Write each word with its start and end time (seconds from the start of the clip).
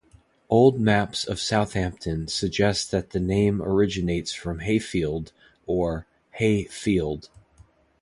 Old 0.49 0.79
maps 0.79 1.25
of 1.27 1.39
Southampton 1.39 2.27
suggest 2.27 2.89
that 2.89 3.11
the 3.11 3.19
name 3.19 3.61
originates 3.61 4.33
from 4.33 4.61
"Hayfield" 4.61 5.31
or 5.67 6.07
"Hay 6.31 6.63
field". 6.63 7.29